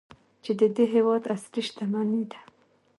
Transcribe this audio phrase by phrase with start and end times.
[0.43, 2.39] چې د دې هیواد اصلي شتمني ده.